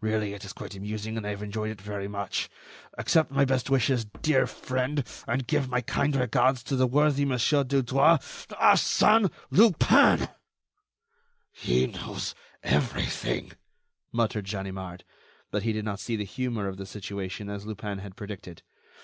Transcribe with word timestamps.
Really, 0.00 0.34
it 0.34 0.44
is 0.44 0.52
quite 0.52 0.74
amusing, 0.74 1.16
and 1.16 1.24
I 1.24 1.30
have 1.30 1.40
enjoyed 1.40 1.70
it 1.70 1.80
very 1.80 2.08
much. 2.08 2.50
"Accept 2.94 3.30
my 3.30 3.44
best 3.44 3.70
wishes, 3.70 4.06
dear 4.22 4.44
friend, 4.48 5.04
and 5.28 5.46
give 5.46 5.68
my 5.70 5.82
kind 5.82 6.16
regards 6.16 6.64
to 6.64 6.74
the 6.74 6.88
worthy 6.88 7.24
Mon. 7.24 7.38
Dudouis. 7.38 8.18
"ARSÈNE 8.48 9.30
LUPIN." 9.52 10.30
"He 11.52 11.86
knows 11.86 12.34
everything," 12.64 13.52
muttered 14.10 14.46
Ganimard, 14.46 15.04
but 15.52 15.62
he 15.62 15.72
did 15.72 15.84
not 15.84 16.00
see 16.00 16.16
the 16.16 16.24
humor 16.24 16.66
of 16.66 16.76
the 16.76 16.84
situation 16.84 17.48
as 17.48 17.64
Lupin 17.64 17.98
had 18.00 18.16
predicted. 18.16 18.64